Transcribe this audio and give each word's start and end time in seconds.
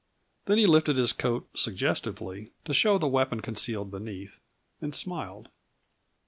Then 0.47 0.57
he 0.57 0.65
lifted 0.65 0.95
his 0.97 1.13
coat 1.13 1.47
suggestively, 1.55 2.49
to 2.65 2.73
show 2.73 2.97
the 2.97 3.07
weapon 3.07 3.39
concealed 3.39 3.91
beneath, 3.91 4.39
and 4.81 4.95
smiled. 4.95 5.49